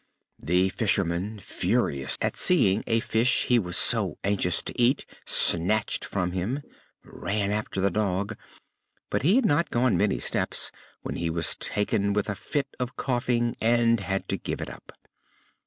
The 0.39 0.69
fisherman, 0.69 1.39
furious 1.39 2.17
at 2.21 2.35
seeing 2.35 2.83
a 2.87 3.01
fish 3.01 3.43
he 3.43 3.59
was 3.59 3.77
so 3.77 4.17
anxious 4.23 4.63
to 4.63 4.81
eat 4.81 5.05
snatched 5.27 6.05
from 6.05 6.31
him, 6.31 6.63
ran 7.03 7.51
after 7.51 7.79
the 7.79 7.91
dog, 7.91 8.35
but 9.11 9.21
he 9.21 9.35
had 9.35 9.45
not 9.45 9.69
gone 9.69 9.95
many 9.97 10.17
steps 10.17 10.71
when 11.03 11.17
he 11.17 11.29
was 11.29 11.55
taken 11.57 12.13
with 12.13 12.29
a 12.31 12.35
fit 12.35 12.69
of 12.79 12.95
coughing 12.97 13.55
and 13.61 13.99
had 13.99 14.27
to 14.29 14.37
give 14.37 14.59
it 14.59 14.71
up. 14.71 14.91